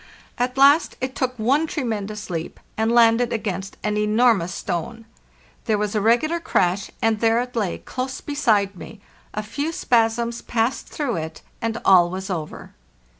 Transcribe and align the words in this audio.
At 0.39 0.57
last 0.57 0.97
it 0.99 1.13
took 1.15 1.37
one 1.37 1.67
tremendous 1.67 2.31
leap, 2.31 2.59
and 2.75 2.91
landed 2.91 3.31
against 3.31 3.77
an 3.83 3.97
enormous 3.97 4.51
stone. 4.51 5.05
There 5.65 5.77
was 5.77 5.93
a 5.93 6.01
regular 6.01 6.39
crash, 6.39 6.89
and 7.03 7.19
there 7.19 7.39
it 7.39 7.55
lay 7.55 7.77
close 7.77 8.19
beside 8.19 8.75
me; 8.75 8.99
a 9.35 9.43
few 9.43 9.71
spasms 9.71 10.41
passed 10.41 10.87
through 10.87 11.17
it, 11.17 11.43
and 11.61 11.77
all 11.85 12.09
was 12.09 12.31
over. 12.31 12.73